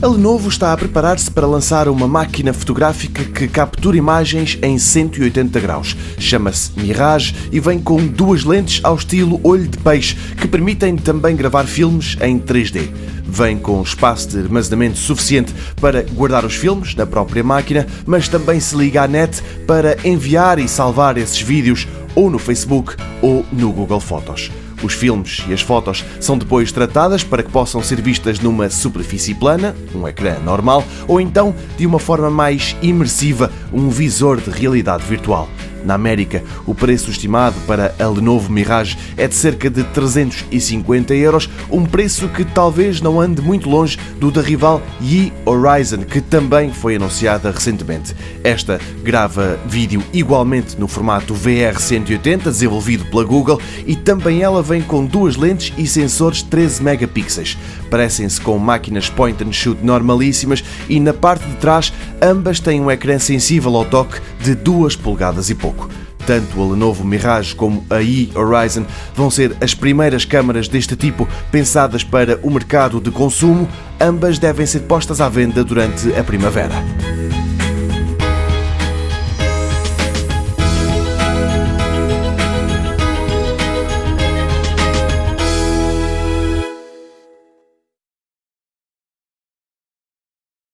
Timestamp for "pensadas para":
71.50-72.38